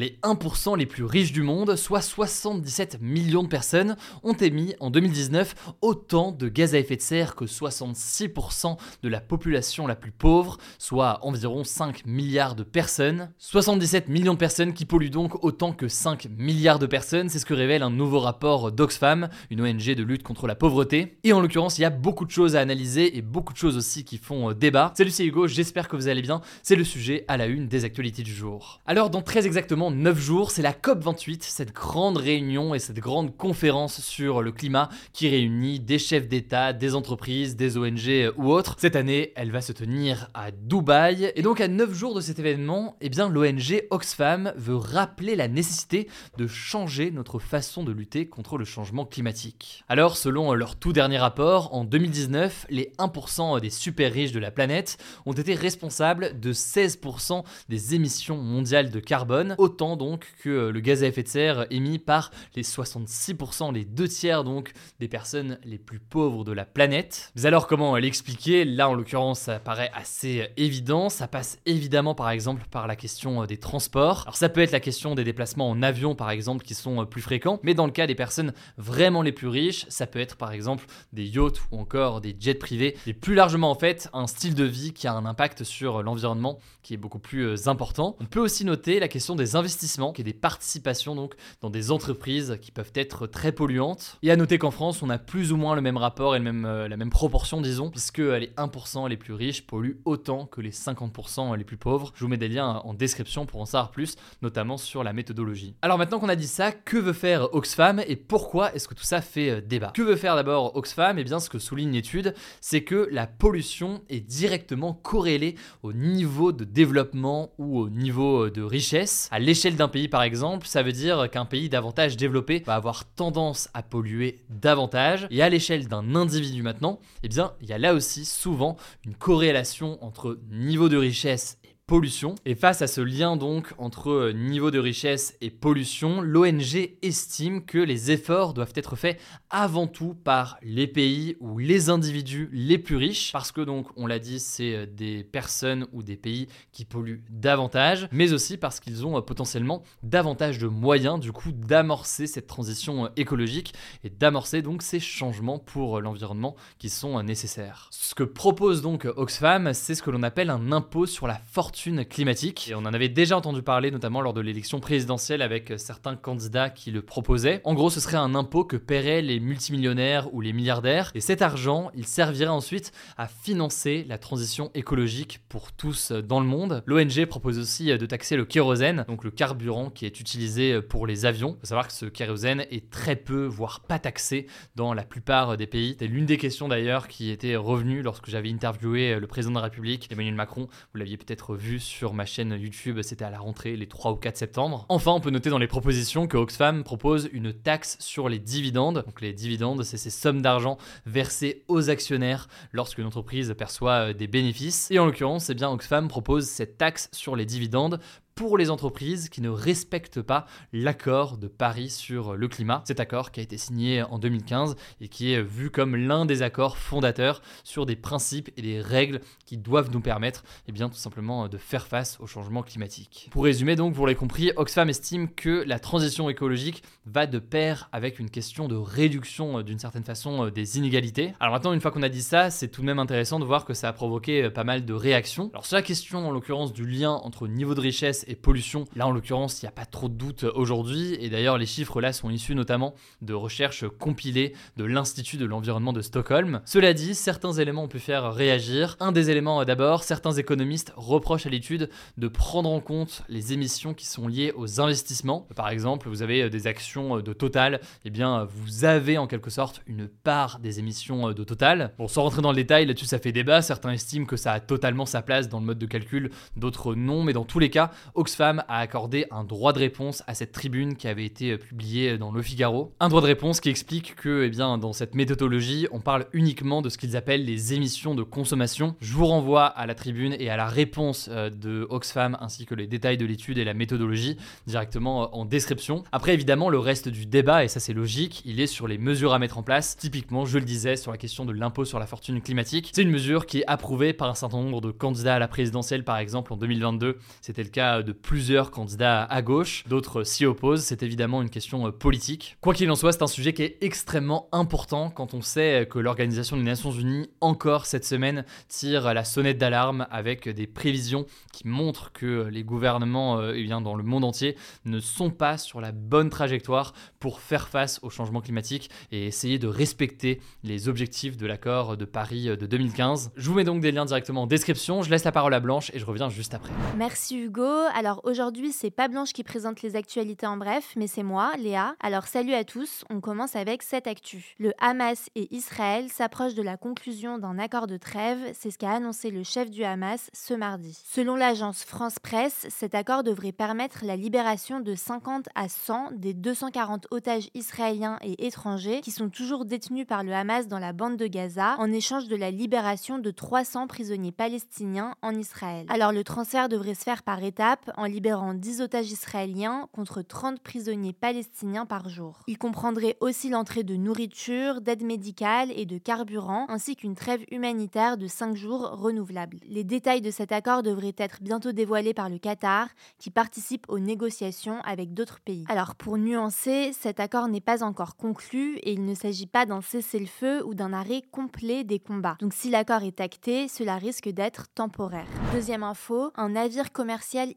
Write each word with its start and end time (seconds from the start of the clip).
Les 0.00 0.18
1% 0.22 0.78
les 0.78 0.86
plus 0.86 1.04
riches 1.04 1.30
du 1.30 1.42
monde, 1.42 1.76
soit 1.76 2.00
77 2.00 3.02
millions 3.02 3.42
de 3.42 3.48
personnes, 3.48 3.96
ont 4.22 4.32
émis 4.32 4.74
en 4.80 4.88
2019 4.88 5.74
autant 5.82 6.32
de 6.32 6.48
gaz 6.48 6.74
à 6.74 6.78
effet 6.78 6.96
de 6.96 7.02
serre 7.02 7.34
que 7.34 7.44
66% 7.44 8.78
de 9.02 9.08
la 9.10 9.20
population 9.20 9.86
la 9.86 9.96
plus 9.96 10.10
pauvre, 10.10 10.56
soit 10.78 11.18
environ 11.20 11.64
5 11.64 12.06
milliards 12.06 12.54
de 12.54 12.62
personnes. 12.62 13.30
77 13.36 14.08
millions 14.08 14.32
de 14.32 14.38
personnes 14.38 14.72
qui 14.72 14.86
polluent 14.86 15.10
donc 15.10 15.44
autant 15.44 15.74
que 15.74 15.86
5 15.86 16.28
milliards 16.34 16.78
de 16.78 16.86
personnes, 16.86 17.28
c'est 17.28 17.38
ce 17.38 17.44
que 17.44 17.52
révèle 17.52 17.82
un 17.82 17.90
nouveau 17.90 18.20
rapport 18.20 18.72
d'Oxfam, 18.72 19.28
une 19.50 19.60
ONG 19.60 19.94
de 19.94 20.02
lutte 20.02 20.22
contre 20.22 20.46
la 20.46 20.54
pauvreté. 20.54 21.18
Et 21.24 21.34
en 21.34 21.42
l'occurrence, 21.42 21.76
il 21.76 21.82
y 21.82 21.84
a 21.84 21.90
beaucoup 21.90 22.24
de 22.24 22.30
choses 22.30 22.56
à 22.56 22.60
analyser 22.60 23.18
et 23.18 23.20
beaucoup 23.20 23.52
de 23.52 23.58
choses 23.58 23.76
aussi 23.76 24.06
qui 24.06 24.16
font 24.16 24.48
euh, 24.48 24.54
débat. 24.54 24.94
Salut, 24.96 25.10
c'est 25.10 25.26
Hugo, 25.26 25.46
j'espère 25.46 25.88
que 25.88 25.96
vous 25.96 26.08
allez 26.08 26.22
bien. 26.22 26.40
C'est 26.62 26.76
le 26.76 26.84
sujet 26.84 27.26
à 27.28 27.36
la 27.36 27.44
une 27.44 27.68
des 27.68 27.84
actualités 27.84 28.22
du 28.22 28.32
jour. 28.32 28.80
Alors, 28.86 29.10
dans 29.10 29.20
très 29.20 29.46
exactement 29.46 29.89
9 29.90 30.18
jours, 30.18 30.50
c'est 30.50 30.62
la 30.62 30.72
COP28, 30.72 31.42
cette 31.42 31.72
grande 31.72 32.16
réunion 32.16 32.74
et 32.74 32.78
cette 32.78 32.98
grande 32.98 33.36
conférence 33.36 34.00
sur 34.00 34.42
le 34.42 34.52
climat 34.52 34.88
qui 35.12 35.28
réunit 35.28 35.80
des 35.80 35.98
chefs 35.98 36.28
d'État, 36.28 36.72
des 36.72 36.94
entreprises, 36.94 37.56
des 37.56 37.76
ONG 37.76 38.32
ou 38.36 38.50
autres. 38.50 38.76
Cette 38.78 38.96
année, 38.96 39.32
elle 39.36 39.52
va 39.52 39.60
se 39.60 39.72
tenir 39.72 40.28
à 40.34 40.50
Dubaï. 40.50 41.32
Et 41.34 41.42
donc 41.42 41.60
à 41.60 41.68
9 41.68 41.92
jours 41.92 42.14
de 42.14 42.20
cet 42.20 42.38
événement, 42.38 42.96
eh 43.00 43.10
l'ONG 43.28 43.84
Oxfam 43.90 44.52
veut 44.56 44.76
rappeler 44.76 45.36
la 45.36 45.48
nécessité 45.48 46.08
de 46.38 46.46
changer 46.46 47.10
notre 47.10 47.38
façon 47.38 47.84
de 47.84 47.92
lutter 47.92 48.26
contre 48.26 48.56
le 48.56 48.64
changement 48.64 49.04
climatique. 49.04 49.84
Alors, 49.88 50.16
selon 50.16 50.52
leur 50.54 50.76
tout 50.76 50.92
dernier 50.92 51.18
rapport, 51.18 51.74
en 51.74 51.84
2019, 51.84 52.66
les 52.70 52.92
1% 52.98 53.60
des 53.60 53.70
super 53.70 54.12
riches 54.12 54.32
de 54.32 54.38
la 54.38 54.50
planète 54.50 54.98
ont 55.26 55.32
été 55.32 55.54
responsables 55.54 56.38
de 56.40 56.52
16% 56.52 57.44
des 57.68 57.94
émissions 57.94 58.36
mondiales 58.36 58.90
de 58.90 59.00
carbone, 59.00 59.54
autant 59.70 59.96
donc 59.96 60.26
que 60.42 60.68
le 60.68 60.80
gaz 60.80 61.04
à 61.04 61.06
effet 61.06 61.22
de 61.22 61.28
serre 61.28 61.66
émis 61.70 62.00
par 62.00 62.32
les 62.56 62.62
66%, 62.62 63.72
les 63.72 63.84
deux 63.84 64.08
tiers 64.08 64.42
donc 64.42 64.72
des 64.98 65.06
personnes 65.06 65.58
les 65.64 65.78
plus 65.78 66.00
pauvres 66.00 66.44
de 66.44 66.50
la 66.50 66.64
planète. 66.64 67.32
Mais 67.36 67.46
alors 67.46 67.68
comment 67.68 67.96
l'expliquer? 67.96 68.64
Là 68.64 68.88
en 68.88 68.94
l'occurrence 68.94 69.40
ça 69.40 69.60
paraît 69.60 69.92
assez 69.94 70.48
évident, 70.56 71.08
ça 71.08 71.28
passe 71.28 71.58
évidemment 71.66 72.16
par 72.16 72.30
exemple 72.30 72.64
par 72.70 72.88
la 72.88 72.96
question 72.96 73.44
des 73.46 73.58
transports. 73.58 74.22
Alors 74.22 74.36
ça 74.36 74.48
peut 74.48 74.60
être 74.60 74.72
la 74.72 74.80
question 74.80 75.14
des 75.14 75.22
déplacements 75.22 75.70
en 75.70 75.82
avion 75.82 76.16
par 76.16 76.30
exemple 76.30 76.64
qui 76.64 76.74
sont 76.74 77.06
plus 77.06 77.22
fréquents, 77.22 77.60
mais 77.62 77.74
dans 77.74 77.86
le 77.86 77.92
cas 77.92 78.08
des 78.08 78.16
personnes 78.16 78.52
vraiment 78.76 79.22
les 79.22 79.32
plus 79.32 79.48
riches, 79.48 79.86
ça 79.88 80.08
peut 80.08 80.18
être 80.18 80.36
par 80.36 80.50
exemple 80.50 80.84
des 81.12 81.26
yachts 81.26 81.60
ou 81.70 81.78
encore 81.78 82.20
des 82.20 82.36
jets 82.38 82.54
privés, 82.54 82.96
et 83.06 83.14
plus 83.14 83.36
largement 83.36 83.70
en 83.70 83.76
fait 83.76 84.08
un 84.12 84.26
style 84.26 84.56
de 84.56 84.64
vie 84.64 84.92
qui 84.92 85.06
a 85.06 85.12
un 85.12 85.26
impact 85.26 85.62
sur 85.62 86.02
l'environnement 86.02 86.58
qui 86.82 86.94
est 86.94 86.96
beaucoup 86.96 87.20
plus 87.20 87.68
important. 87.68 88.16
On 88.20 88.24
peut 88.24 88.40
aussi 88.40 88.64
noter 88.64 88.98
la 88.98 89.08
question 89.08 89.36
des 89.36 89.54
investissements, 89.60 90.12
qui 90.12 90.22
est 90.22 90.24
des 90.24 90.32
participations 90.32 91.14
donc 91.14 91.34
dans 91.60 91.70
des 91.70 91.92
entreprises 91.92 92.58
qui 92.60 92.72
peuvent 92.72 92.92
être 92.94 93.28
très 93.28 93.52
polluantes. 93.52 94.18
Et 94.22 94.30
à 94.32 94.36
noter 94.36 94.58
qu'en 94.58 94.72
France, 94.72 95.02
on 95.02 95.10
a 95.10 95.18
plus 95.18 95.52
ou 95.52 95.56
moins 95.56 95.76
le 95.76 95.80
même 95.80 95.96
rapport 95.96 96.34
et 96.34 96.40
euh, 96.44 96.88
la 96.88 96.96
même 96.96 97.10
proportion, 97.10 97.60
disons, 97.60 97.90
puisque 97.90 98.18
les 98.18 98.48
1% 98.56 99.08
les 99.08 99.16
plus 99.16 99.34
riches 99.34 99.66
polluent 99.66 100.00
autant 100.04 100.46
que 100.46 100.60
les 100.60 100.72
50% 100.72 101.56
les 101.56 101.64
plus 101.64 101.76
pauvres. 101.76 102.12
Je 102.16 102.24
vous 102.24 102.28
mets 102.28 102.36
des 102.36 102.48
liens 102.48 102.82
en 102.84 102.94
description 102.94 103.46
pour 103.46 103.60
en 103.60 103.66
savoir 103.66 103.90
plus, 103.90 104.16
notamment 104.42 104.76
sur 104.76 105.04
la 105.04 105.12
méthodologie. 105.12 105.74
Alors 105.82 105.98
maintenant 105.98 106.18
qu'on 106.18 106.28
a 106.28 106.36
dit 106.36 106.48
ça, 106.48 106.72
que 106.72 106.96
veut 106.96 107.12
faire 107.12 107.54
Oxfam 107.54 108.02
et 108.06 108.16
pourquoi 108.16 108.74
est-ce 108.74 108.88
que 108.88 108.94
tout 108.94 109.04
ça 109.04 109.20
fait 109.20 109.50
euh, 109.50 109.60
débat? 109.60 109.92
Que 109.94 110.02
veut 110.02 110.16
faire 110.16 110.34
d'abord 110.34 110.76
Oxfam? 110.76 111.18
Eh 111.18 111.24
bien, 111.24 111.40
ce 111.40 111.50
que 111.50 111.58
souligne 111.58 111.92
l'étude, 111.92 112.34
c'est 112.60 112.82
que 112.82 113.08
la 113.10 113.26
pollution 113.26 114.02
est 114.08 114.20
directement 114.20 114.94
corrélée 114.94 115.54
au 115.82 115.92
niveau 115.92 116.52
de 116.52 116.64
développement 116.64 117.52
ou 117.58 117.78
au 117.78 117.90
niveau 117.90 118.46
euh, 118.46 118.50
de 118.50 118.62
richesse. 118.62 119.28
À 119.30 119.38
l'échelle 119.50 119.74
d'un 119.74 119.88
pays, 119.88 120.06
par 120.06 120.22
exemple, 120.22 120.68
ça 120.68 120.84
veut 120.84 120.92
dire 120.92 121.28
qu'un 121.28 121.44
pays 121.44 121.68
davantage 121.68 122.16
développé 122.16 122.62
va 122.64 122.76
avoir 122.76 123.04
tendance 123.04 123.68
à 123.74 123.82
polluer 123.82 124.44
davantage. 124.48 125.26
Et 125.32 125.42
à 125.42 125.48
l'échelle 125.48 125.88
d'un 125.88 126.14
individu 126.14 126.62
maintenant, 126.62 127.00
eh 127.24 127.28
bien, 127.28 127.52
il 127.60 127.68
y 127.68 127.72
a 127.72 127.78
là 127.78 127.92
aussi 127.94 128.24
souvent 128.24 128.76
une 129.04 129.16
corrélation 129.16 129.98
entre 130.04 130.38
niveau 130.52 130.88
de 130.88 130.96
richesse 130.96 131.58
pollution. 131.90 132.36
Et 132.46 132.54
face 132.54 132.82
à 132.82 132.86
ce 132.86 133.00
lien 133.00 133.36
donc 133.36 133.74
entre 133.76 134.10
euh, 134.10 134.32
niveau 134.32 134.70
de 134.70 134.78
richesse 134.78 135.36
et 135.40 135.50
pollution, 135.50 136.20
l'ONG 136.20 136.88
estime 137.02 137.64
que 137.64 137.78
les 137.78 138.12
efforts 138.12 138.54
doivent 138.54 138.74
être 138.76 138.94
faits 138.94 139.20
avant 139.50 139.88
tout 139.88 140.14
par 140.14 140.56
les 140.62 140.86
pays 140.86 141.36
ou 141.40 141.58
les 141.58 141.90
individus 141.90 142.48
les 142.52 142.78
plus 142.78 142.94
riches, 142.94 143.32
parce 143.32 143.50
que 143.50 143.60
donc 143.60 143.88
on 143.96 144.06
l'a 144.06 144.20
dit, 144.20 144.38
c'est 144.38 144.76
euh, 144.76 144.86
des 144.86 145.24
personnes 145.24 145.88
ou 145.92 146.04
des 146.04 146.14
pays 146.14 146.46
qui 146.70 146.84
polluent 146.84 147.24
davantage, 147.28 148.06
mais 148.12 148.32
aussi 148.32 148.56
parce 148.56 148.78
qu'ils 148.78 149.04
ont 149.04 149.18
euh, 149.18 149.20
potentiellement 149.20 149.82
davantage 150.04 150.60
de 150.60 150.68
moyens 150.68 151.18
du 151.18 151.32
coup 151.32 151.50
d'amorcer 151.50 152.28
cette 152.28 152.46
transition 152.46 153.10
écologique 153.16 153.74
et 154.04 154.10
d'amorcer 154.10 154.62
donc 154.62 154.82
ces 154.82 155.00
changements 155.00 155.58
pour 155.58 156.00
l'environnement 156.00 156.54
qui 156.78 156.88
sont 156.88 157.20
nécessaires. 157.24 157.88
Ce 157.90 158.14
que 158.14 158.22
propose 158.22 158.80
donc 158.80 159.08
Oxfam, 159.16 159.74
c'est 159.74 159.96
ce 159.96 160.04
que 160.04 160.10
l'on 160.12 160.22
appelle 160.22 160.50
un 160.50 160.70
impôt 160.70 161.06
sur 161.06 161.26
la 161.26 161.40
fortune 161.50 161.79
climatique. 162.08 162.68
Et 162.70 162.74
on 162.74 162.80
en 162.80 162.92
avait 162.92 163.08
déjà 163.08 163.36
entendu 163.36 163.62
parler, 163.62 163.90
notamment 163.90 164.20
lors 164.20 164.34
de 164.34 164.40
l'élection 164.40 164.80
présidentielle, 164.80 165.42
avec 165.42 165.72
certains 165.76 166.16
candidats 166.16 166.70
qui 166.70 166.90
le 166.90 167.02
proposaient. 167.02 167.60
En 167.64 167.74
gros, 167.74 167.90
ce 167.90 168.00
serait 168.00 168.16
un 168.16 168.34
impôt 168.34 168.64
que 168.64 168.76
paieraient 168.76 169.22
les 169.22 169.40
multimillionnaires 169.40 170.32
ou 170.34 170.40
les 170.40 170.52
milliardaires. 170.52 171.10
Et 171.14 171.20
cet 171.20 171.42
argent, 171.42 171.90
il 171.94 172.06
servirait 172.06 172.50
ensuite 172.50 172.92
à 173.16 173.26
financer 173.26 174.04
la 174.08 174.18
transition 174.18 174.70
écologique 174.74 175.40
pour 175.48 175.72
tous 175.72 176.12
dans 176.12 176.40
le 176.40 176.46
monde. 176.46 176.82
L'ONG 176.86 177.24
propose 177.26 177.58
aussi 177.58 177.86
de 177.86 178.06
taxer 178.06 178.36
le 178.36 178.44
kérosène, 178.44 179.04
donc 179.08 179.24
le 179.24 179.30
carburant 179.30 179.90
qui 179.90 180.06
est 180.06 180.20
utilisé 180.20 180.82
pour 180.82 181.06
les 181.06 181.24
avions. 181.24 181.56
Il 181.56 181.60
faut 181.60 181.66
savoir 181.66 181.86
que 181.86 181.92
ce 181.92 182.06
kérosène 182.06 182.66
est 182.70 182.90
très 182.90 183.16
peu, 183.16 183.46
voire 183.46 183.80
pas 183.80 183.98
taxé 183.98 184.46
dans 184.76 184.92
la 184.92 185.04
plupart 185.04 185.56
des 185.56 185.66
pays. 185.66 185.96
C'est 185.98 186.06
l'une 186.06 186.26
des 186.26 186.36
questions 186.36 186.68
d'ailleurs 186.68 187.08
qui 187.08 187.30
était 187.30 187.56
revenue 187.56 188.02
lorsque 188.02 188.28
j'avais 188.28 188.50
interviewé 188.50 189.18
le 189.18 189.26
président 189.26 189.52
de 189.52 189.58
la 189.58 189.64
République, 189.64 190.08
Emmanuel 190.10 190.34
Macron. 190.34 190.68
Vous 190.92 190.98
l'aviez 190.98 191.16
peut-être 191.16 191.54
vu 191.54 191.69
sur 191.78 192.14
ma 192.14 192.24
chaîne 192.24 192.58
YouTube, 192.58 193.00
c'était 193.02 193.24
à 193.24 193.30
la 193.30 193.38
rentrée, 193.38 193.76
les 193.76 193.86
3 193.86 194.12
ou 194.12 194.16
4 194.16 194.36
septembre. 194.36 194.86
Enfin, 194.88 195.12
on 195.12 195.20
peut 195.20 195.30
noter 195.30 195.50
dans 195.50 195.58
les 195.58 195.66
propositions 195.66 196.26
que 196.26 196.36
Oxfam 196.36 196.82
propose 196.82 197.28
une 197.32 197.52
taxe 197.52 197.96
sur 198.00 198.28
les 198.28 198.38
dividendes. 198.38 199.04
Donc 199.06 199.20
les 199.20 199.32
dividendes, 199.32 199.82
c'est 199.84 199.96
ces 199.96 200.10
sommes 200.10 200.42
d'argent 200.42 200.78
versées 201.06 201.64
aux 201.68 201.90
actionnaires 201.90 202.48
lorsque 202.72 202.98
une 202.98 203.06
entreprise 203.06 203.54
perçoit 203.56 204.08
euh, 204.08 204.12
des 204.12 204.26
bénéfices. 204.26 204.90
Et 204.90 204.98
en 204.98 205.06
l'occurrence, 205.06 205.50
eh 205.50 205.54
bien, 205.54 205.70
Oxfam 205.70 206.08
propose 206.08 206.46
cette 206.46 206.78
taxe 206.78 207.08
sur 207.12 207.36
les 207.36 207.44
dividendes 207.44 208.00
pour 208.40 208.56
les 208.56 208.70
entreprises 208.70 209.28
qui 209.28 209.42
ne 209.42 209.50
respectent 209.50 210.22
pas 210.22 210.46
l'accord 210.72 211.36
de 211.36 211.46
Paris 211.46 211.90
sur 211.90 212.38
le 212.38 212.48
climat. 212.48 212.82
Cet 212.86 212.98
accord 212.98 213.32
qui 213.32 213.40
a 213.40 213.42
été 213.42 213.58
signé 213.58 214.02
en 214.02 214.18
2015 214.18 214.76
et 215.02 215.08
qui 215.08 215.34
est 215.34 215.42
vu 215.42 215.68
comme 215.68 215.94
l'un 215.94 216.24
des 216.24 216.40
accords 216.40 216.78
fondateurs 216.78 217.42
sur 217.64 217.84
des 217.84 217.96
principes 217.96 218.48
et 218.56 218.62
des 218.62 218.80
règles 218.80 219.20
qui 219.44 219.58
doivent 219.58 219.90
nous 219.90 220.00
permettre 220.00 220.42
eh 220.68 220.72
bien, 220.72 220.88
tout 220.88 220.96
simplement 220.96 221.48
de 221.48 221.58
faire 221.58 221.86
face 221.86 222.18
au 222.18 222.26
changement 222.26 222.62
climatique. 222.62 223.28
Pour 223.30 223.44
résumer 223.44 223.76
donc, 223.76 223.92
vous 223.92 224.06
l'avez 224.06 224.16
compris, 224.16 224.52
Oxfam 224.56 224.88
estime 224.88 225.28
que 225.28 225.62
la 225.66 225.78
transition 225.78 226.30
écologique 226.30 226.82
va 227.04 227.26
de 227.26 227.40
pair 227.40 227.90
avec 227.92 228.18
une 228.18 228.30
question 228.30 228.68
de 228.68 228.76
réduction 228.76 229.58
euh, 229.58 229.62
d'une 229.62 229.78
certaine 229.78 230.04
façon 230.04 230.46
euh, 230.46 230.50
des 230.50 230.78
inégalités. 230.78 231.34
Alors 231.40 231.52
maintenant, 231.52 231.74
une 231.74 231.80
fois 231.82 231.90
qu'on 231.90 232.02
a 232.02 232.08
dit 232.08 232.22
ça, 232.22 232.48
c'est 232.48 232.68
tout 232.68 232.80
de 232.80 232.86
même 232.86 232.98
intéressant 232.98 233.38
de 233.38 233.44
voir 233.44 233.66
que 233.66 233.74
ça 233.74 233.88
a 233.88 233.92
provoqué 233.92 234.44
euh, 234.44 234.50
pas 234.50 234.64
mal 234.64 234.86
de 234.86 234.94
réactions. 234.94 235.50
Alors 235.52 235.66
sur 235.66 235.76
la 235.76 235.82
question 235.82 236.26
en 236.26 236.30
l'occurrence 236.30 236.72
du 236.72 236.86
lien 236.86 237.10
entre 237.10 237.46
niveau 237.46 237.74
de 237.74 237.80
richesse 237.80 238.24
et 238.29 238.29
pollution. 238.34 238.84
Là, 238.94 239.06
en 239.06 239.10
l'occurrence, 239.10 239.62
il 239.62 239.64
n'y 239.64 239.68
a 239.68 239.72
pas 239.72 239.84
trop 239.84 240.08
de 240.08 240.14
doute 240.14 240.44
aujourd'hui, 240.44 241.16
et 241.20 241.30
d'ailleurs, 241.30 241.58
les 241.58 241.66
chiffres 241.66 242.00
là 242.00 242.12
sont 242.12 242.30
issus 242.30 242.54
notamment 242.54 242.94
de 243.22 243.34
recherches 243.34 243.84
compilées 243.98 244.54
de 244.76 244.84
l'Institut 244.84 245.36
de 245.36 245.44
l'environnement 245.44 245.92
de 245.92 246.00
Stockholm. 246.00 246.60
Cela 246.64 246.92
dit, 246.94 247.14
certains 247.14 247.52
éléments 247.52 247.84
ont 247.84 247.88
pu 247.88 247.98
faire 247.98 248.32
réagir. 248.32 248.96
Un 249.00 249.12
des 249.12 249.30
éléments 249.30 249.64
d'abord, 249.64 250.04
certains 250.04 250.32
économistes 250.32 250.92
reprochent 250.96 251.46
à 251.46 251.50
l'étude 251.50 251.90
de 252.16 252.28
prendre 252.28 252.70
en 252.70 252.80
compte 252.80 253.22
les 253.28 253.52
émissions 253.52 253.94
qui 253.94 254.06
sont 254.06 254.28
liées 254.28 254.52
aux 254.56 254.80
investissements. 254.80 255.46
Par 255.54 255.68
exemple, 255.68 256.08
vous 256.08 256.22
avez 256.22 256.50
des 256.50 256.66
actions 256.66 257.20
de 257.20 257.32
Total, 257.32 257.74
et 257.74 257.78
eh 258.06 258.10
bien 258.10 258.46
vous 258.50 258.84
avez 258.84 259.16
en 259.16 259.26
quelque 259.26 259.50
sorte 259.50 259.82
une 259.86 260.08
part 260.08 260.58
des 260.58 260.78
émissions 260.78 261.32
de 261.32 261.44
Total. 261.44 261.92
Bon, 261.98 262.08
sans 262.08 262.22
rentrer 262.22 262.42
dans 262.42 262.50
le 262.50 262.56
détail, 262.56 262.86
là-dessus 262.86 263.06
ça 263.06 263.18
fait 263.18 263.32
débat, 263.32 263.62
certains 263.62 263.92
estiment 263.92 264.26
que 264.26 264.36
ça 264.36 264.52
a 264.52 264.60
totalement 264.60 265.06
sa 265.06 265.22
place 265.22 265.48
dans 265.48 265.60
le 265.60 265.66
mode 265.66 265.78
de 265.78 265.86
calcul, 265.86 266.30
d'autres 266.56 266.94
non, 266.94 267.22
mais 267.22 267.32
dans 267.32 267.44
tous 267.44 267.58
les 267.58 267.70
cas, 267.70 267.90
Oxfam 268.20 268.62
a 268.68 268.80
accordé 268.80 269.24
un 269.30 269.44
droit 269.44 269.72
de 269.72 269.78
réponse 269.78 270.22
à 270.26 270.34
cette 270.34 270.52
tribune 270.52 270.94
qui 270.94 271.08
avait 271.08 271.24
été 271.24 271.56
publiée 271.56 272.18
dans 272.18 272.30
Le 272.30 272.42
Figaro. 272.42 272.92
Un 273.00 273.08
droit 273.08 273.22
de 273.22 273.26
réponse 273.26 273.60
qui 273.60 273.70
explique 273.70 274.14
que, 274.14 274.44
eh 274.44 274.50
bien, 274.50 274.76
dans 274.76 274.92
cette 274.92 275.14
méthodologie, 275.14 275.88
on 275.90 276.00
parle 276.00 276.26
uniquement 276.34 276.82
de 276.82 276.90
ce 276.90 276.98
qu'ils 276.98 277.16
appellent 277.16 277.46
les 277.46 277.72
émissions 277.72 278.14
de 278.14 278.22
consommation. 278.22 278.94
Je 279.00 279.14
vous 279.14 279.24
renvoie 279.24 279.64
à 279.64 279.86
la 279.86 279.94
tribune 279.94 280.36
et 280.38 280.50
à 280.50 280.58
la 280.58 280.66
réponse 280.66 281.30
euh, 281.32 281.48
de 281.48 281.86
Oxfam 281.88 282.36
ainsi 282.42 282.66
que 282.66 282.74
les 282.74 282.86
détails 282.86 283.16
de 283.16 283.24
l'étude 283.24 283.56
et 283.56 283.64
la 283.64 283.72
méthodologie 283.72 284.36
directement 284.66 285.22
euh, 285.22 285.26
en 285.32 285.46
description. 285.46 286.04
Après, 286.12 286.34
évidemment, 286.34 286.68
le 286.68 286.78
reste 286.78 287.08
du 287.08 287.24
débat, 287.24 287.64
et 287.64 287.68
ça 287.68 287.80
c'est 287.80 287.94
logique, 287.94 288.42
il 288.44 288.60
est 288.60 288.66
sur 288.66 288.86
les 288.86 288.98
mesures 288.98 289.32
à 289.32 289.38
mettre 289.38 289.56
en 289.56 289.62
place. 289.62 289.96
Typiquement, 289.96 290.44
je 290.44 290.58
le 290.58 290.66
disais, 290.66 290.96
sur 290.96 291.10
la 291.10 291.16
question 291.16 291.46
de 291.46 291.52
l'impôt 291.52 291.86
sur 291.86 291.98
la 291.98 292.06
fortune 292.06 292.42
climatique. 292.42 292.90
C'est 292.92 293.02
une 293.02 293.10
mesure 293.10 293.46
qui 293.46 293.60
est 293.60 293.66
approuvée 293.66 294.12
par 294.12 294.28
un 294.28 294.34
certain 294.34 294.58
nombre 294.58 294.82
de 294.82 294.90
candidats 294.90 295.36
à 295.36 295.38
la 295.38 295.48
présidentielle, 295.48 296.04
par 296.04 296.18
exemple, 296.18 296.52
en 296.52 296.58
2022. 296.58 297.16
C'était 297.40 297.62
le 297.62 297.70
cas 297.70 297.99
de 298.02 298.12
plusieurs 298.12 298.70
candidats 298.70 299.24
à 299.24 299.42
gauche. 299.42 299.84
D'autres 299.88 300.24
s'y 300.24 300.44
opposent. 300.46 300.82
C'est 300.82 301.02
évidemment 301.02 301.42
une 301.42 301.50
question 301.50 301.86
euh, 301.86 301.90
politique. 301.90 302.56
Quoi 302.60 302.74
qu'il 302.74 302.90
en 302.90 302.96
soit, 302.96 303.12
c'est 303.12 303.22
un 303.22 303.26
sujet 303.26 303.52
qui 303.52 303.62
est 303.62 303.78
extrêmement 303.80 304.48
important 304.52 305.10
quand 305.10 305.34
on 305.34 305.42
sait 305.42 305.88
que 305.90 305.98
l'Organisation 305.98 306.56
des 306.56 306.62
Nations 306.62 306.92
Unies, 306.92 307.28
encore 307.40 307.86
cette 307.86 308.04
semaine, 308.04 308.44
tire 308.68 309.12
la 309.14 309.24
sonnette 309.24 309.58
d'alarme 309.58 310.06
avec 310.10 310.48
des 310.48 310.66
prévisions 310.66 311.26
qui 311.52 311.66
montrent 311.66 312.12
que 312.12 312.48
les 312.50 312.64
gouvernements 312.64 313.38
euh, 313.38 313.52
eh 313.54 313.62
bien, 313.62 313.80
dans 313.80 313.94
le 313.94 314.02
monde 314.02 314.24
entier 314.24 314.56
ne 314.84 315.00
sont 315.00 315.30
pas 315.30 315.58
sur 315.58 315.80
la 315.80 315.92
bonne 315.92 316.30
trajectoire 316.30 316.94
pour 317.18 317.40
faire 317.40 317.68
face 317.68 318.00
au 318.02 318.10
changement 318.10 318.40
climatique 318.40 318.90
et 319.12 319.26
essayer 319.26 319.58
de 319.58 319.68
respecter 319.68 320.40
les 320.64 320.88
objectifs 320.88 321.36
de 321.36 321.46
l'accord 321.46 321.96
de 321.96 322.04
Paris 322.04 322.46
de 322.46 322.66
2015. 322.66 323.32
Je 323.36 323.48
vous 323.48 323.54
mets 323.54 323.64
donc 323.64 323.80
des 323.80 323.92
liens 323.92 324.04
directement 324.04 324.42
en 324.42 324.46
description. 324.46 325.02
Je 325.02 325.10
laisse 325.10 325.24
la 325.24 325.32
parole 325.32 325.54
à 325.54 325.60
Blanche 325.60 325.90
et 325.94 325.98
je 325.98 326.04
reviens 326.04 326.28
juste 326.28 326.54
après. 326.54 326.72
Merci 326.96 327.38
Hugo. 327.38 327.68
Alors 327.94 328.20
aujourd'hui, 328.24 328.72
c'est 328.72 328.90
pas 328.90 329.08
Blanche 329.08 329.32
qui 329.32 329.44
présente 329.44 329.82
les 329.82 329.96
actualités 329.96 330.46
en 330.46 330.56
bref, 330.56 330.92
mais 330.96 331.06
c'est 331.06 331.22
moi, 331.22 331.52
Léa. 331.58 331.94
Alors 332.00 332.26
salut 332.26 332.54
à 332.54 332.64
tous. 332.64 333.04
On 333.10 333.20
commence 333.20 333.56
avec 333.56 333.82
cette 333.82 334.06
actu. 334.06 334.54
Le 334.58 334.72
Hamas 334.78 335.28
et 335.34 335.54
Israël 335.54 336.08
s'approchent 336.08 336.54
de 336.54 336.62
la 336.62 336.76
conclusion 336.76 337.38
d'un 337.38 337.58
accord 337.58 337.86
de 337.86 337.96
trêve. 337.96 338.38
C'est 338.54 338.70
ce 338.70 338.78
qu'a 338.78 338.92
annoncé 338.92 339.30
le 339.30 339.42
chef 339.42 339.70
du 339.70 339.84
Hamas 339.84 340.30
ce 340.32 340.54
mardi. 340.54 340.98
Selon 341.04 341.36
l'agence 341.36 341.84
France 341.84 342.18
Presse, 342.18 342.66
cet 342.70 342.94
accord 342.94 343.22
devrait 343.22 343.52
permettre 343.52 344.04
la 344.04 344.16
libération 344.16 344.80
de 344.80 344.94
50 344.94 345.48
à 345.54 345.68
100 345.68 346.10
des 346.12 346.34
240 346.34 347.08
otages 347.10 347.50
israéliens 347.54 348.18
et 348.22 348.46
étrangers 348.46 349.00
qui 349.00 349.10
sont 349.10 349.28
toujours 349.28 349.64
détenus 349.64 350.06
par 350.06 350.22
le 350.22 350.32
Hamas 350.32 350.68
dans 350.68 350.78
la 350.78 350.92
bande 350.92 351.16
de 351.16 351.26
Gaza 351.26 351.76
en 351.78 351.90
échange 351.92 352.28
de 352.28 352.36
la 352.36 352.50
libération 352.50 353.18
de 353.18 353.30
300 353.30 353.86
prisonniers 353.86 354.32
palestiniens 354.32 355.14
en 355.22 355.34
Israël. 355.34 355.86
Alors 355.88 356.12
le 356.12 356.24
transfert 356.24 356.68
devrait 356.68 356.94
se 356.94 357.02
faire 357.02 357.22
par 357.22 357.42
étapes 357.42 357.79
en 357.96 358.04
libérant 358.04 358.54
10 358.54 358.80
otages 358.80 359.10
israéliens 359.10 359.88
contre 359.92 360.22
30 360.22 360.60
prisonniers 360.60 361.12
palestiniens 361.12 361.86
par 361.86 362.08
jour. 362.08 362.40
Il 362.46 362.58
comprendrait 362.58 363.16
aussi 363.20 363.50
l'entrée 363.50 363.82
de 363.82 363.96
nourriture, 363.96 364.80
d'aide 364.80 365.02
médicale 365.02 365.70
et 365.74 365.86
de 365.86 365.98
carburant, 365.98 366.66
ainsi 366.68 366.96
qu'une 366.96 367.14
trêve 367.14 367.44
humanitaire 367.50 368.16
de 368.16 368.26
5 368.26 368.56
jours 368.56 368.90
renouvelable. 368.90 369.58
Les 369.68 369.84
détails 369.84 370.20
de 370.20 370.30
cet 370.30 370.52
accord 370.52 370.82
devraient 370.82 371.14
être 371.16 371.42
bientôt 371.42 371.72
dévoilés 371.72 372.14
par 372.14 372.28
le 372.28 372.38
Qatar, 372.38 372.88
qui 373.18 373.30
participe 373.30 373.86
aux 373.88 373.98
négociations 373.98 374.80
avec 374.82 375.14
d'autres 375.14 375.40
pays. 375.40 375.64
Alors 375.68 375.94
pour 375.94 376.18
nuancer, 376.18 376.92
cet 376.92 377.20
accord 377.20 377.48
n'est 377.48 377.60
pas 377.60 377.82
encore 377.82 378.16
conclu 378.16 378.76
et 378.78 378.92
il 378.92 379.04
ne 379.04 379.14
s'agit 379.14 379.46
pas 379.46 379.66
d'un 379.66 379.80
cessez-le-feu 379.80 380.64
ou 380.66 380.74
d'un 380.74 380.92
arrêt 380.92 381.22
complet 381.30 381.84
des 381.84 381.98
combats. 381.98 382.36
Donc 382.40 382.52
si 382.52 382.70
l'accord 382.70 383.02
est 383.02 383.20
acté, 383.20 383.68
cela 383.68 383.96
risque 383.96 384.28
d'être 384.28 384.68
temporaire. 384.74 385.26
Deuxième 385.52 385.82
info, 385.82 386.30
un 386.36 386.50
navire 386.50 386.92
commercial 386.92 387.52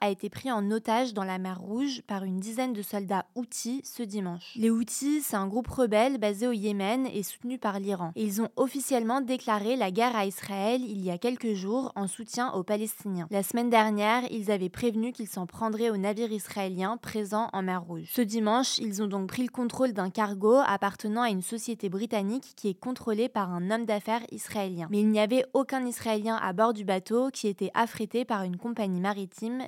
a 0.00 0.10
été 0.10 0.28
pris 0.28 0.50
en 0.50 0.70
otage 0.70 1.14
dans 1.14 1.24
la 1.24 1.38
mer 1.38 1.60
Rouge 1.60 2.02
par 2.06 2.24
une 2.24 2.40
dizaine 2.40 2.72
de 2.72 2.82
soldats 2.82 3.26
Houthis 3.34 3.82
ce 3.84 4.02
dimanche. 4.02 4.52
Les 4.56 4.70
Houthis, 4.70 5.22
c'est 5.22 5.36
un 5.36 5.46
groupe 5.46 5.68
rebelle 5.68 6.18
basé 6.18 6.46
au 6.46 6.52
Yémen 6.52 7.06
et 7.06 7.22
soutenu 7.22 7.58
par 7.58 7.78
l'Iran. 7.78 8.12
Ils 8.16 8.42
ont 8.42 8.48
officiellement 8.56 9.20
déclaré 9.20 9.76
la 9.76 9.90
guerre 9.90 10.16
à 10.16 10.26
Israël 10.26 10.80
il 10.82 11.00
y 11.02 11.10
a 11.10 11.18
quelques 11.18 11.54
jours 11.54 11.92
en 11.96 12.06
soutien 12.06 12.52
aux 12.52 12.62
Palestiniens. 12.62 13.26
La 13.30 13.42
semaine 13.42 13.70
dernière, 13.70 14.22
ils 14.30 14.50
avaient 14.50 14.68
prévenu 14.68 15.12
qu'ils 15.12 15.28
s'en 15.28 15.46
prendraient 15.46 15.90
aux 15.90 15.96
navires 15.96 16.32
israéliens 16.32 16.96
présents 16.96 17.48
en 17.52 17.62
mer 17.62 17.82
Rouge. 17.82 18.08
Ce 18.12 18.22
dimanche, 18.22 18.78
ils 18.78 19.02
ont 19.02 19.06
donc 19.06 19.28
pris 19.28 19.42
le 19.42 19.50
contrôle 19.50 19.92
d'un 19.92 20.10
cargo 20.10 20.56
appartenant 20.66 21.22
à 21.22 21.30
une 21.30 21.42
société 21.42 21.88
britannique 21.88 22.52
qui 22.56 22.68
est 22.68 22.78
contrôlée 22.78 23.28
par 23.28 23.52
un 23.52 23.70
homme 23.70 23.84
d'affaires 23.84 24.24
israélien. 24.30 24.88
Mais 24.90 25.00
il 25.00 25.08
n'y 25.08 25.20
avait 25.20 25.44
aucun 25.54 25.84
Israélien 25.86 26.36
à 26.36 26.52
bord 26.52 26.72
du 26.72 26.84
bateau 26.84 27.30
qui 27.30 27.48
était 27.48 27.70
affrété 27.74 28.24
par 28.24 28.42
une 28.42 28.56
compagnie 28.56 29.00
maritime 29.00 29.09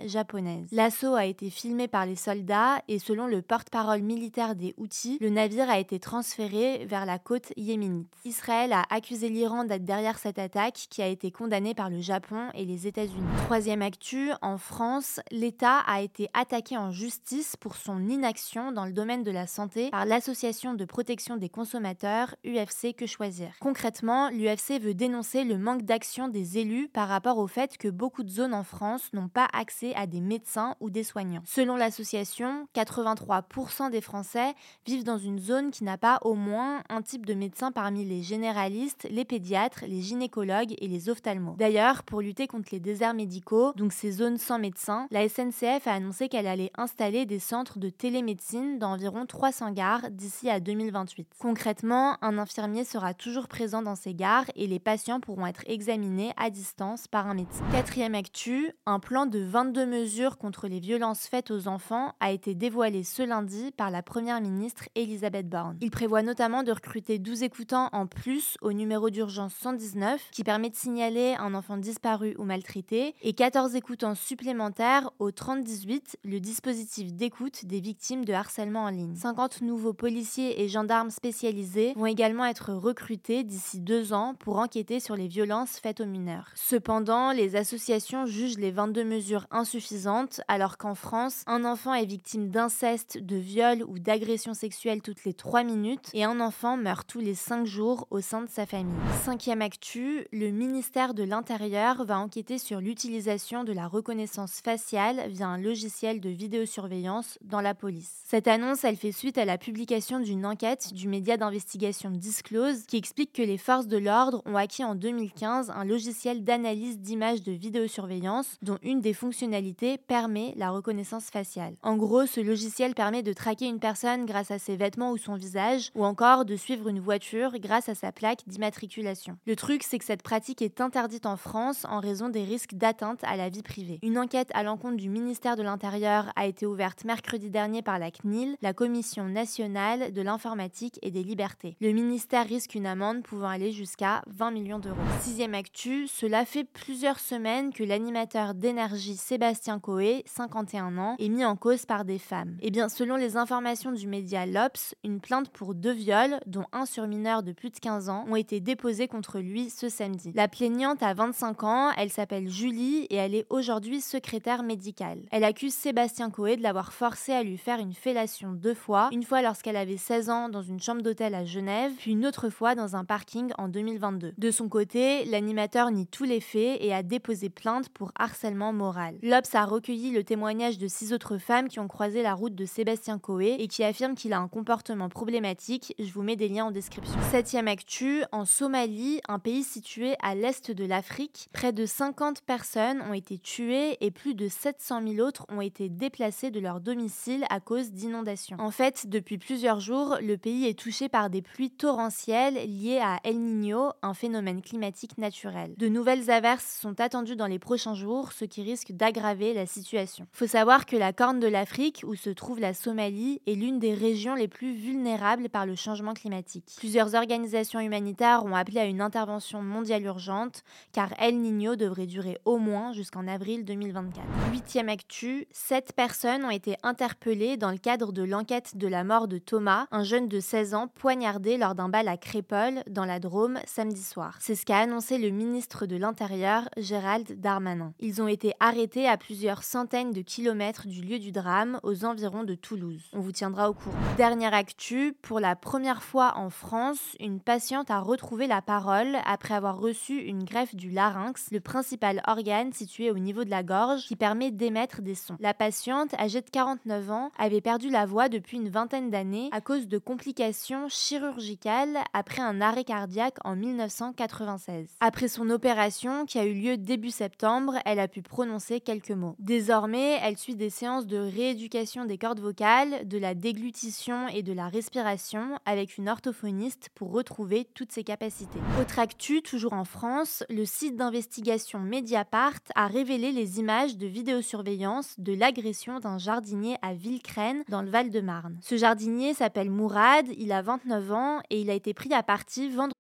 japonaise. 0.07 0.69
L'assaut 0.73 1.15
a 1.15 1.25
été 1.25 1.51
filmé 1.51 1.89
par 1.89 2.07
les 2.07 2.17
soldats 2.17 2.83
et 2.89 2.99
selon 2.99 3.27
le 3.27 3.43
porte-parole 3.43 4.03
militaire 4.03 4.55
des 4.55 4.75
Houthis, 4.77 5.19
le 5.21 5.31
navire 5.31 5.71
a 5.71 5.79
été 5.79 5.99
transféré 5.99 6.87
vers 6.87 7.07
la 7.07 7.19
côte 7.19 7.53
yéménite. 7.57 8.13
Israël 8.25 8.73
a 8.73 8.85
accusé 8.91 9.29
l'Iran 9.29 9.65
d'être 9.65 9.85
derrière 9.85 10.19
cette 10.19 10.39
attaque 10.39 10.87
qui 10.91 11.03
a 11.03 11.07
été 11.07 11.31
condamnée 11.31 11.75
par 11.75 11.91
le 11.91 12.01
Japon 12.01 12.49
et 12.55 12.65
les 12.65 12.87
États-Unis. 12.87 13.23
Troisième 13.45 13.83
actu, 13.83 14.31
en 14.43 14.59
France, 14.59 15.21
l'État 15.31 15.79
a 15.87 16.01
été 16.01 16.29
attaqué 16.35 16.77
en 16.77 16.91
justice 16.91 17.57
pour 17.57 17.77
son 17.77 18.09
inaction 18.09 18.73
dans 18.73 18.87
le 18.87 18.93
domaine 18.93 19.23
de 19.23 19.31
la 19.31 19.47
santé 19.47 19.91
par 19.91 20.07
l'association 20.07 20.75
de 20.75 20.85
protection 20.85 21.37
des 21.37 21.49
consommateurs 21.49 22.35
UFC 22.45 22.95
Que 22.97 23.07
Choisir. 23.07 23.53
Concrètement, 23.61 24.31
l'UFC 24.31 24.81
veut 24.81 24.95
dénoncer 24.95 25.45
le 25.45 25.59
manque 25.59 25.83
d'action 25.83 26.29
des 26.29 26.59
élus 26.59 26.89
par 26.89 27.09
rapport 27.09 27.39
au 27.39 27.47
fait 27.47 27.77
que 27.77 27.89
beaucoup 27.89 28.23
de 28.23 28.31
zones 28.31 28.55
en 28.55 28.65
France 28.65 29.11
n'ont 29.13 29.29
pas 29.33 29.49
accès 29.53 29.95
à 29.95 30.07
des 30.07 30.21
médecins 30.21 30.77
ou 30.81 30.91
des 30.91 31.05
soignants. 31.05 31.43
Selon 31.45 31.77
l'association, 31.77 32.69
83% 32.75 33.91
des 33.91 34.01
Français 34.01 34.55
vivent 34.87 35.05
dans 35.05 35.19
une 35.19 35.39
zone 35.39 35.71
qui 35.71 35.85
n'a 35.85 35.99
pas 35.99 36.19
au 36.23 36.35
moins 36.35 36.83
un 36.89 37.03
type 37.03 37.27
de 37.27 37.35
médecin 37.35 37.73
parmi 37.73 38.05
les 38.05 38.23
généralistes, 38.23 39.07
les 39.11 39.25
pédiatres, 39.25 39.85
les 39.87 40.01
gynécologues 40.01 40.75
et 40.79 40.89
les 40.89 41.09
ophtalmos. 41.09 41.57
D'ailleurs, 41.57 42.03
pour 42.03 42.21
lutter 42.21 42.47
contre 42.47 42.69
les 42.73 42.81
déserts 42.81 43.15
médicaux, 43.15 43.73
donc 43.77 43.93
ces 43.93 44.13
zones 44.13 44.39
sans 44.39 44.59
médecin, 44.59 45.07
la 45.11 45.29
SNCF 45.29 45.87
a 45.87 45.93
annoncé 45.93 46.29
qu'elle 46.29 46.47
allait 46.47 46.71
installer 46.77 47.27
des 47.27 47.39
centres 47.39 47.79
de 47.79 47.89
télémédecine 47.89 48.79
dans 48.79 48.93
environ 48.93 49.27
300 49.27 49.73
gares 49.73 50.11
d'ici 50.11 50.51
à 50.51 50.61
2028. 50.61 51.29
Concrètement, 51.39 52.19
un 52.23 52.39
infirmier 52.39 52.85
sera 52.85 53.15
toujours 53.15 53.49
présent 53.49 53.83
dans 53.83 53.95
ces 53.95 54.15
gares 54.15 54.45
et 54.55 54.67
les 54.67 54.79
patients 54.79 55.21
pourront 55.21 55.47
être 55.47 55.63
examinés 55.67 56.33
à 56.37 56.51
distance 56.51 57.09
par 57.09 57.27
un 57.27 57.35
médecin. 57.35 57.65
Quatrième 57.73 58.15
actu, 58.15 58.73
un 58.87 59.01
plan 59.01 59.22
de 59.27 59.41
22 59.41 59.87
mesures 59.87 60.39
contre 60.39 60.69
les 60.69 60.81
violences 60.81 61.27
faites 61.27 61.51
aux 61.51 61.69
enfants 61.69 62.15
a 62.21 62.33
été 62.33 62.55
dévoilé 62.55 63.05
ce 63.05 63.23
lundi 63.23 63.71
par 63.77 63.91
la 63.91 64.03
première 64.03 64.41
ministre 64.41 64.89
Elisabeth 64.95 65.49
Borne. 65.49 65.77
Il 65.81 65.91
prévoit 65.91 66.23
notamment 66.23 66.63
de 66.63 66.73
recruter 66.73 67.19
12 67.19 67.43
écoutants 67.43 67.89
en 67.93 68.07
plus 68.07 68.57
au 68.63 68.73
numéro 68.73 69.11
d'urgence 69.11 69.55
119 69.55 70.31
qui 70.33 70.45
permet 70.45 70.71
de 70.71 70.77
signaler 70.77 71.35
un 71.39 71.55
enfant 71.55 71.77
disparu 71.77 72.35
ou 72.39 72.45
maltraité 72.45 73.15
et 73.23 73.33
14 73.33 73.77
écoutants 73.77 74.15
supplémentaires 74.15 75.11
au 75.19 75.31
3018, 75.31 76.19
le 76.25 76.41
dispositif 76.41 77.13
d'écoute 77.13 77.65
des 77.65 77.81
victimes 77.81 78.25
de 78.25 78.33
harcèlement 78.33 78.85
en 78.85 78.91
ligne. 78.91 79.15
50 79.15 79.63
nouveaux 79.63 79.93
policiers 79.93 80.63
et 80.63 80.69
gendarmes 80.69 81.11
spécialisés 81.11 81.93
vont 81.97 82.07
également 82.07 82.47
être 82.47 82.73
recrutés 82.73 83.45
d'ici 83.45 83.81
deux 83.81 84.13
ans 84.13 84.35
pour 84.39 84.59
enquêter 84.59 85.01
sur 85.01 85.17
les 85.17 85.29
violences 85.29 85.79
faites 85.79 86.01
aux 86.01 86.07
mineurs. 86.07 86.49
Cependant, 86.55 87.33
les 87.33 87.57
associations 87.57 88.27
jugent 88.27 88.59
les 88.59 88.71
22 88.71 89.12
mesures 89.13 89.47
insuffisantes 89.51 90.41
alors 90.49 90.79
qu'en 90.79 90.95
France, 90.95 91.43
un 91.47 91.67
enfant 91.67 91.93
est 91.93 92.07
victime 92.07 92.49
d'inceste, 92.49 93.19
de 93.19 93.37
viol 93.37 93.85
ou 93.87 93.99
d'agression 93.99 94.55
sexuelle 94.55 95.03
toutes 95.03 95.25
les 95.25 95.35
3 95.35 95.65
minutes 95.65 96.09
et 96.15 96.25
un 96.25 96.41
enfant 96.41 96.79
meurt 96.79 97.07
tous 97.07 97.21
les 97.21 97.35
5 97.35 97.67
jours 97.67 98.07
au 98.11 98.23
sein 98.23 98.41
de 98.41 98.49
sa 98.49 98.65
famille. 98.65 98.95
Cinquième 99.23 99.61
actu, 99.61 100.27
le 100.33 100.51
ministère 100.51 101.13
de 101.13 101.25
l'Intérieur 101.25 102.05
va 102.07 102.19
enquêter 102.19 102.57
sur 102.57 102.81
l'utilisation 102.81 103.65
de 103.65 103.73
la 103.73 103.87
reconnaissance 103.87 104.61
faciale 104.61 105.29
via 105.29 105.47
un 105.47 105.59
logiciel 105.59 106.21
de 106.21 106.31
vidéosurveillance 106.31 107.39
dans 107.43 107.61
la 107.61 107.75
police. 107.75 108.23
Cette 108.25 108.49
annonce, 108.49 108.83
elle 108.85 108.97
fait 108.97 109.13
suite 109.13 109.37
à 109.37 109.45
la 109.45 109.59
publication 109.59 110.21
d'une 110.21 110.47
enquête 110.47 110.95
du 110.95 111.07
média 111.07 111.37
d'investigation 111.37 112.11
Disclose 112.11 112.87
qui 112.87 112.97
explique 112.97 113.35
que 113.35 113.43
les 113.43 113.59
forces 113.59 113.89
de 113.89 113.99
l'ordre 113.99 114.43
ont 114.47 114.57
acquis 114.57 114.85
en 114.85 114.95
2015 114.95 115.71
un 115.71 115.85
logiciel 115.85 116.45
d'analyse 116.45 116.99
d'images 116.99 117.43
de 117.43 117.53
vidéosurveillance 117.53 118.57
dont 118.63 118.79
une 118.83 118.92
une 118.93 119.01
des 119.01 119.15
fonctionnalités 119.15 119.97
permet 119.97 120.53
la 120.57 120.71
reconnaissance 120.71 121.31
faciale. 121.31 121.77
En 121.83 121.97
gros, 121.97 122.27
ce 122.27 122.41
logiciel 122.41 122.95
permet 122.95 123.23
de 123.23 123.33
traquer 123.33 123.67
une 123.67 123.81
personne 123.81 124.27
grâce 124.27 124.51
à 124.51 124.59
ses 124.59 124.77
vêtements 124.77 125.13
ou 125.13 125.17
son 125.17 125.35
visage, 125.35 125.91
ou 125.95 126.05
encore 126.05 126.45
de 126.45 126.57
suivre 126.57 126.89
une 126.89 127.01
voiture 127.01 127.59
grâce 127.59 127.89
à 127.89 127.95
sa 127.95 128.13
plaque 128.13 128.43
d'immatriculation. 128.47 129.39
Le 129.47 129.57
truc, 129.57 129.83
c'est 129.83 129.99
que 129.99 130.05
cette 130.05 130.23
pratique 130.23 130.61
est 130.61 130.83
interdite 130.83 131.25
en 131.25 131.39
France 131.39 131.87
en 131.89 132.01
raison 132.01 132.29
des 132.29 132.45
risques 132.45 132.75
d'atteinte 132.75 133.25
à 133.25 133.37
la 133.37 133.49
vie 133.49 133.63
privée. 133.63 133.99
Une 134.03 134.19
enquête 134.19 134.51
à 134.53 134.63
l'encontre 134.63 134.97
du 134.97 135.09
ministère 135.09 135.57
de 135.57 135.63
l'Intérieur 135.63 136.31
a 136.37 136.45
été 136.45 136.67
ouverte 136.67 137.07
mercredi 137.07 137.49
dernier 137.49 137.81
par 137.81 137.99
la 137.99 138.11
CNIL, 138.11 138.57
la 138.61 138.75
Commission 138.75 139.25
nationale 139.25 140.13
de 140.13 140.21
l'informatique 140.21 140.99
et 141.01 141.11
des 141.11 141.23
libertés. 141.23 141.77
Le 141.81 141.93
ministère 141.93 142.47
risque 142.47 142.75
une 142.75 142.87
amende 142.87 143.23
pouvant 143.23 143.49
aller 143.49 143.73
jusqu'à 143.73 144.23
20 144.27 144.51
millions 144.51 144.79
d'euros. 144.79 144.99
Sixième 145.23 145.55
actu, 145.55 146.09
cela 146.09 146.45
fait 146.45 146.65
plusieurs 146.65 147.21
semaines 147.21 147.73
que 147.73 147.85
l'animateur 147.85 148.53
Sébastien 148.91 149.79
Coé, 149.79 150.25
51 150.27 150.99
ans, 150.99 151.17
est 151.19 151.29
mis 151.29 151.45
en 151.45 151.57
cause 151.57 151.87
par 151.87 152.05
des 152.05 152.19
femmes. 152.19 152.57
Eh 152.61 152.71
bien, 152.71 152.89
selon 152.89 153.17
les 153.17 153.37
informations 153.37 153.93
du 153.93 154.07
média 154.07 154.47
L'Obs, 154.47 154.95
une 155.05 155.21
plainte 155.21 155.49
pour 155.51 155.75
deux 155.75 155.93
viols, 155.93 156.41
dont 156.47 156.65
un 156.73 156.87
sur 156.87 157.07
mineur 157.07 157.43
de 157.43 157.53
plus 157.53 157.71
de 157.71 157.79
15 157.79 158.09
ans, 158.09 158.25
ont 158.29 158.37
été 158.37 158.61
déposées 158.61 159.09
contre 159.09 159.39
lui 159.39 159.71
ce 159.71 159.89
samedi. 159.89 160.33
La 160.35 160.49
plaignante 160.49 161.03
a 161.03 161.15
25 161.15 161.65
ans, 161.65 161.91
elle 161.97 162.11
s'appelle 162.11 162.49
Julie 162.49 163.07
et 163.11 163.17
elle 163.17 163.35
est 163.35 163.47
aujourd'hui 163.51 164.01
secrétaire 164.01 164.63
médicale. 164.63 165.21
Elle 165.31 165.45
accuse 165.45 165.75
Sébastien 165.75 166.31
Coé 166.31 166.57
de 166.57 166.63
l'avoir 166.63 166.93
forcé 166.93 167.33
à 167.33 167.43
lui 167.43 167.59
faire 167.59 167.79
une 167.79 167.95
fellation 167.95 168.53
deux 168.53 168.75
fois, 168.75 169.09
une 169.13 169.23
fois 169.23 169.43
lorsqu'elle 169.43 169.77
avait 169.77 169.97
16 169.97 170.31
ans 170.31 170.49
dans 170.49 170.63
une 170.63 170.81
chambre 170.81 171.03
d'hôtel 171.03 171.35
à 171.35 171.45
Genève, 171.45 171.93
puis 171.99 172.13
une 172.13 172.27
autre 172.27 172.51
fois 172.51 172.75
dans 172.75 172.97
un 172.97 173.05
parking 173.05 173.53
en 173.59 173.69
2022. 173.69 174.35
De 174.37 174.51
son 174.51 174.69
côté, 174.69 175.25
l'animateur 175.25 175.91
nie 175.91 176.07
tous 176.07 176.25
les 176.25 176.41
faits 176.41 176.79
et 176.81 176.93
a 176.93 177.03
déposé 177.03 177.49
plainte 177.49 177.89
pour 177.89 178.13
harcèlement 178.19 178.72
moral. 178.73 179.17
L'Obs 179.23 179.55
a 179.55 179.65
recueilli 179.65 180.11
le 180.11 180.25
témoignage 180.25 180.79
de 180.79 180.87
six 180.87 181.13
autres 181.13 181.39
femmes 181.39 181.69
qui 181.69 181.81
ont 181.81 181.89
croisé 181.89 182.23
la 182.23 182.35
route 182.35 182.55
de 182.55 182.65
Sébastien 182.65 183.19
Coé 183.19 183.57
et 183.59 183.69
qui 183.69 183.85
affirment 183.85 184.15
qu'il 184.15 184.33
a 184.33 184.39
un 184.39 184.49
comportement 184.49 185.09
problématique. 185.09 185.95
Je 185.99 186.13
vous 186.13 186.23
mets 186.23 186.37
des 186.37 186.49
liens 186.49 186.67
en 186.67 186.71
description. 186.71 187.19
Septième 187.31 187.69
actu, 187.69 188.23
en 188.33 188.45
Somalie, 188.45 189.21
un 189.29 189.39
pays 189.39 189.63
situé 189.63 190.15
à 190.23 190.35
l'est 190.35 190.71
de 190.71 190.85
l'Afrique, 190.85 191.49
près 191.53 191.73
de 191.73 191.87
50 191.87 192.43
personnes 192.43 193.03
ont 193.03 193.15
été 193.15 193.39
tuées 193.39 193.97
et 194.01 194.11
plus 194.11 194.35
de 194.35 194.49
700 194.49 195.03
000 195.07 195.27
autres 195.27 195.47
ont 195.49 195.61
été 195.61 195.89
déplacées 195.89 196.51
de 196.51 196.61
leur 196.61 196.81
domicile 196.81 197.45
à 197.51 197.61
cause 197.61 197.93
d'inondations. 197.93 198.57
En 198.59 198.71
fait, 198.71 199.07
depuis 199.07 199.39
plusieurs 199.39 199.81
jours, 199.81 200.17
le 200.21 200.37
pays 200.37 200.67
est 200.67 200.79
touché 200.79 201.09
par 201.09 201.31
des 201.31 201.43
pluies 201.43 201.71
torrentielles 201.71 202.55
liées 202.55 203.01
à 203.03 203.19
El 203.25 203.39
Niño, 203.39 203.91
un 204.03 204.15
phénomène 204.15 204.63
climatique 204.63 205.19
naturel. 205.19 205.75
De 205.77 205.89
nouvelles 205.89 206.31
averses 206.31 206.79
sont 206.81 207.01
attendues 207.01 207.37
dans 207.37 207.47
les 207.47 207.59
prochains 207.59 207.95
jours, 207.95 208.33
ce 208.33 208.45
qui 208.45 208.62
risque 208.63 208.93
d'aggraver 208.93 209.53
la 209.55 209.67
situation. 209.67 210.27
Faut 210.33 210.47
savoir 210.47 210.87
que 210.87 210.97
la 210.97 211.13
Corne 211.13 211.41
de 211.41 211.47
l'Afrique, 211.47 212.05
où 212.07 212.15
se 212.15 212.31
trouve 212.31 212.61
la 212.61 212.75
Somalie, 212.75 213.41
est 213.47 213.55
l'une 213.55 213.79
des 213.79 213.95
régions 213.95 214.35
les 214.35 214.49
plus 214.49 214.75
vulnérables 214.75 215.49
par 215.49 215.67
le 215.67 215.75
changement 215.75 216.15
climatique. 216.15 216.75
Plusieurs 216.79 217.15
organisations 217.15 217.81
humanitaires 217.81 218.45
ont 218.45 218.55
appelé 218.55 218.81
à 218.81 218.85
une 218.87 219.01
intervention 219.01 219.63
mondiale 219.63 220.05
urgente, 220.05 220.63
car 220.93 221.13
El 221.19 221.41
Niño 221.41 221.77
devrait 221.77 222.07
durer 222.07 222.39
au 222.45 222.59
moins 222.59 222.93
jusqu'en 222.93 223.27
avril 223.27 223.65
2024. 223.65 224.25
Huitième 224.51 224.89
actu, 224.89 225.47
sept 225.51 225.93
personnes 225.93 226.45
ont 226.45 226.51
été 226.51 226.77
interpellées 226.83 227.57
dans 227.57 227.71
le 227.71 227.79
cadre 227.79 228.13
de 228.13 228.23
l'enquête 228.23 228.77
de 228.77 228.87
la 228.87 229.05
mort 229.05 229.29
de 229.29 229.39
Thomas, 229.39 229.87
un 229.91 230.05
jeune 230.05 230.29
de 230.29 230.41
16 230.41 230.75
ans 230.75 230.89
poignardé 230.89 231.57
lors 231.57 231.75
d'un 231.75 231.89
bal 231.89 232.09
à 232.09 232.17
Crépole, 232.17 232.83
dans 232.89 233.05
la 233.05 233.21
Drôme, 233.21 233.59
samedi 233.67 234.03
soir. 234.03 234.37
C'est 234.41 234.55
ce 234.55 234.65
qu'a 234.65 234.79
annoncé 234.79 235.19
le 235.19 235.31
ministre 235.31 235.87
de 235.87 235.97
l'Intérieur, 235.97 236.69
Gérald 236.77 237.41
Darmanin. 237.41 237.93
Ils 238.01 238.23
ont 238.23 238.29
été 238.29 238.52
arrêtés 238.61 239.09
à 239.09 239.17
plusieurs 239.17 239.63
centaines 239.63 240.13
de 240.13 240.23
kilomètres 240.23 240.87
du 240.87 241.03
lieu 241.03 241.19
du 241.19 241.33
drame, 241.33 241.81
aux 241.83 242.05
environs 242.05 242.45
de 242.45 242.55
Toulouse. 242.55 243.03
On 243.13 243.21
vous 243.21 243.33
tiendra 243.33 243.71
au 243.71 243.75
courant. 243.75 243.97
Dernière 244.17 244.55
actu, 244.55 245.15
pour 245.23 245.41
la 245.41 245.57
première 245.57 246.03
fois 246.03 246.35
en 246.37 246.51
France, 246.51 247.17
une 247.21 247.41
patiente 247.41 247.91
a 247.91 248.01
retrouvé 248.01 248.47
la 248.47 248.63
parole 248.63 249.17
après 249.25 249.55
avoir 249.55 249.79
reçu 249.79 250.19
une 250.19 250.45
greffe 250.45 250.75
du 250.75 250.91
larynx, 250.91 251.49
le 251.51 251.61
principal 251.61 252.23
organe 252.27 252.73
situé 252.73 253.11
au 253.11 253.19
niveau 253.19 253.45
de 253.45 253.51
la 253.51 253.63
gorge 253.63 254.07
qui 254.07 254.17
permet 254.17 254.51
d'émettre 254.51 255.03
des 255.03 255.15
sons. 255.15 255.37
La 255.41 255.55
patiente, 255.55 256.15
âgée 256.15 256.41
de 256.41 256.51
49 256.51 257.11
ans, 257.11 257.31
avait 257.39 257.61
perdu 257.61 257.91
la 257.91 258.07
voix 258.07 258.29
depuis 258.29 258.59
une 258.59 258.69
vingtaine 258.69 259.11
d'années 259.11 259.49
à 259.53 259.61
cause 259.61 259.89
de 259.89 259.99
complications 259.99 260.89
chirurgicales 260.89 261.99
après 262.13 262.43
un 262.43 262.61
arrêt 262.61 262.85
cardiaque 262.85 263.37
en 263.45 263.57
1996. 263.57 264.89
Après 265.01 265.29
son 265.29 265.51
opération, 265.51 266.27
qui 266.27 266.39
a 266.39 266.45
eu 266.45 266.55
lieu 266.55 266.77
début 266.77 267.11
septembre, 267.11 267.77
elle 267.85 268.01
a 268.01 268.09
pu 268.09 268.23
prononcer 268.43 268.81
quelques 268.81 269.13
mots. 269.13 269.37
Désormais, 269.39 270.19
elle 270.21 270.37
suit 270.37 270.57
des 270.57 270.69
séances 270.69 271.07
de 271.07 271.17
rééducation 271.17 272.07
des 272.07 272.19
cordes 272.19 272.41
vocales, 272.41 273.07
de 273.07 273.17
la 273.17 273.35
déglutition 273.35 274.27
et 274.27 274.43
de 274.43 274.53
la 274.53 274.67
respiration 274.67 275.61
avec 275.65 275.97
une 275.97 276.09
orthophoniste 276.09 276.89
pour 276.97 277.13
retrouver 277.13 277.69
toutes 277.73 277.93
ses 277.93 278.03
capacités. 278.03 278.59
Autre 278.81 278.99
actu, 278.99 279.43
toujours 279.43 279.75
en 279.75 279.85
France, 279.85 280.43
le 280.51 280.65
site 280.65 280.97
d'investigation 280.97 281.79
Mediapart 281.79 282.59
a 282.75 282.89
révélé 282.89 283.31
les 283.31 283.61
images 283.61 283.97
de 283.97 284.09
vidéosurveillance 284.09 285.15
de 285.19 285.35
l'agression 285.35 286.01
d'un 286.01 286.19
jardinier 286.19 286.75
à 286.83 286.95
Villecrène 286.95 287.63
dans 287.69 287.83
le 287.83 287.91
Val-de-Marne. 287.91 288.59
Ce 288.61 288.77
jardinier 288.77 289.35
s'appelle 289.35 289.71
Mourad, 289.71 290.27
il 290.37 290.51
a 290.51 290.63
29 290.63 291.13
ans 291.13 291.41
et 291.49 291.61
il 291.61 291.71
a 291.71 291.75
été 291.75 291.95
pris 291.95 292.13
à 292.13 292.25
partie 292.25 292.71
vendredi. 292.71 292.93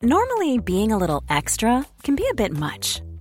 Normally, 0.00 0.58
being 0.60 0.92
a 0.92 0.96
little 0.96 1.24
extra 1.28 1.84
can 2.04 2.14
be 2.14 2.22
a 2.30 2.32
bit 2.32 2.52
much, 2.52 3.02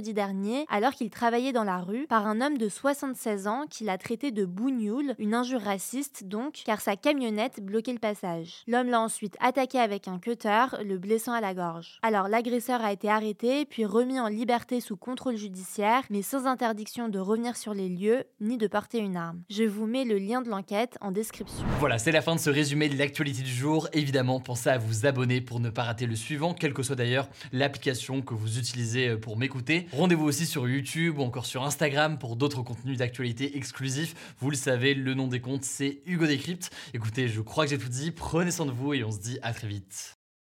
Dernier 0.00 0.66
alors 0.68 0.92
qu'il 0.92 1.10
travaillait 1.10 1.52
dans 1.52 1.64
la 1.64 1.78
rue 1.78 2.06
par 2.06 2.26
un 2.26 2.40
homme 2.40 2.58
de 2.58 2.68
76 2.68 3.46
ans 3.46 3.64
qui 3.68 3.84
l'a 3.84 3.98
traité 3.98 4.30
de 4.30 4.44
bougnoul, 4.44 5.14
une 5.18 5.34
injure 5.34 5.60
raciste 5.60 6.24
donc, 6.24 6.62
car 6.64 6.80
sa 6.80 6.96
camionnette 6.96 7.60
bloquait 7.60 7.92
le 7.92 7.98
passage. 7.98 8.62
L'homme 8.66 8.88
l'a 8.88 9.00
ensuite 9.00 9.36
attaqué 9.40 9.78
avec 9.78 10.08
un 10.08 10.18
cutter, 10.18 10.66
le 10.84 10.98
blessant 10.98 11.32
à 11.32 11.40
la 11.40 11.54
gorge. 11.54 11.98
Alors 12.02 12.28
l'agresseur 12.28 12.82
a 12.82 12.92
été 12.92 13.08
arrêté 13.08 13.64
puis 13.64 13.84
remis 13.84 14.20
en 14.20 14.28
liberté 14.28 14.80
sous 14.80 14.96
contrôle 14.96 15.36
judiciaire, 15.36 16.02
mais 16.10 16.22
sans 16.22 16.46
interdiction 16.46 17.08
de 17.08 17.18
revenir 17.18 17.56
sur 17.56 17.74
les 17.74 17.88
lieux 17.88 18.24
ni 18.40 18.58
de 18.58 18.66
porter 18.66 18.98
une 18.98 19.16
arme. 19.16 19.42
Je 19.50 19.64
vous 19.64 19.86
mets 19.86 20.04
le 20.04 20.18
lien 20.18 20.42
de 20.42 20.48
l'enquête 20.48 20.98
en 21.00 21.10
description. 21.10 21.64
Voilà, 21.78 21.98
c'est 21.98 22.12
la 22.12 22.22
fin 22.22 22.34
de 22.34 22.40
ce 22.40 22.50
résumé 22.50 22.88
de 22.88 22.98
l'actualité 22.98 23.42
du 23.42 23.52
jour. 23.52 23.88
Évidemment, 23.92 24.40
pensez 24.40 24.70
à 24.70 24.78
vous 24.78 25.06
abonner 25.06 25.40
pour 25.40 25.60
ne 25.60 25.70
pas 25.70 25.82
rater 25.82 26.06
le 26.06 26.16
suivant, 26.16 26.54
quelle 26.54 26.74
que 26.74 26.82
soit 26.82 26.96
d'ailleurs 26.96 27.28
l'application 27.52 28.22
que 28.22 28.34
vous 28.34 28.58
utilisez 28.58 29.16
pour 29.16 29.36
m'écouter. 29.36 29.83
Rendez-vous 29.92 30.24
aussi 30.24 30.46
sur 30.46 30.68
YouTube 30.68 31.18
ou 31.18 31.22
encore 31.22 31.46
sur 31.46 31.62
Instagram 31.64 32.18
pour 32.18 32.36
d'autres 32.36 32.62
contenus 32.62 32.98
d'actualité 32.98 33.56
exclusifs. 33.56 34.14
Vous 34.38 34.50
le 34.50 34.56
savez, 34.56 34.94
le 34.94 35.14
nom 35.14 35.28
des 35.28 35.40
comptes 35.40 35.64
c'est 35.64 36.02
Hugo 36.06 36.26
Décrypte. 36.26 36.70
Écoutez, 36.94 37.28
je 37.28 37.40
crois 37.40 37.64
que 37.64 37.70
j'ai 37.70 37.78
tout 37.78 37.88
dit. 37.88 38.10
Prenez 38.10 38.50
soin 38.50 38.66
de 38.66 38.72
vous 38.72 38.94
et 38.94 39.04
on 39.04 39.10
se 39.10 39.20
dit 39.20 39.38
à 39.42 39.52
très 39.52 39.68
vite. 39.68 40.18